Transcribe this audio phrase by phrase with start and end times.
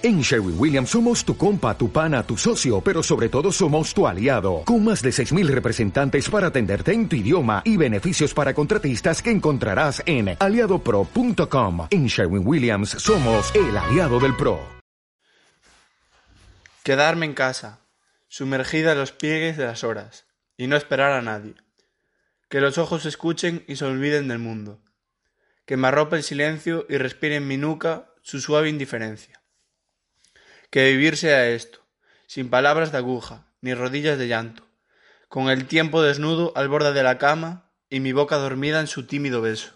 [0.00, 4.06] En Sherwin Williams somos tu compa, tu pana, tu socio, pero sobre todo somos tu
[4.06, 9.20] aliado, con más de 6.000 representantes para atenderte en tu idioma y beneficios para contratistas
[9.20, 11.88] que encontrarás en aliadopro.com.
[11.90, 14.60] En Sherwin Williams somos el aliado del PRO.
[16.84, 17.80] Quedarme en casa,
[18.28, 20.26] sumergida en los pliegues de las horas,
[20.56, 21.56] y no esperar a nadie.
[22.48, 24.80] Que los ojos escuchen y se olviden del mundo.
[25.66, 29.38] Que me arrope el silencio y respire en mi nuca su suave indiferencia
[30.78, 31.80] que vivir sea esto,
[32.28, 34.62] sin palabras de aguja, ni rodillas de llanto,
[35.28, 39.04] con el tiempo desnudo al borde de la cama y mi boca dormida en su
[39.04, 39.72] tímido beso.